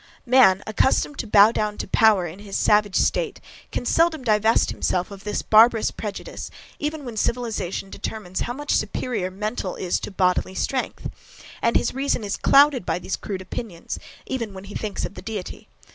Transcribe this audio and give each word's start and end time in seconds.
Man, 0.25 0.63
accustomed 0.65 1.19
to 1.19 1.27
bow 1.27 1.51
down 1.51 1.77
to 1.77 1.87
power 1.87 2.25
in 2.25 2.39
his 2.39 2.57
savage 2.57 2.95
state, 2.95 3.39
can 3.71 3.85
seldom 3.85 4.23
divest 4.23 4.71
himself 4.71 5.11
of 5.11 5.23
this 5.23 5.43
barbarous 5.43 5.91
prejudice 5.91 6.49
even 6.79 7.05
when 7.05 7.15
civilization 7.15 7.91
determines 7.91 8.39
how 8.39 8.53
much 8.53 8.71
superior 8.73 9.29
mental 9.29 9.75
is 9.75 9.99
to 9.99 10.09
bodily 10.09 10.55
strength; 10.55 11.07
and 11.61 11.75
his 11.75 11.93
reason 11.93 12.23
is 12.23 12.35
clouded 12.35 12.83
by 12.83 12.97
these 12.97 13.15
crude 13.15 13.43
opinions, 13.43 13.99
even 14.25 14.55
when 14.55 14.63
he 14.63 14.73
thinks 14.73 15.05
of 15.05 15.13
the 15.13 15.21
Deity. 15.21 15.67